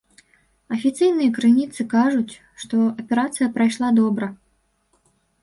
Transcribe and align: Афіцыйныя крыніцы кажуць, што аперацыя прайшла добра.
Афіцыйныя 0.77 1.33
крыніцы 1.35 1.81
кажуць, 1.93 2.33
што 2.65 2.75
аперацыя 3.05 3.47
прайшла 3.59 3.87
добра. 4.01 4.33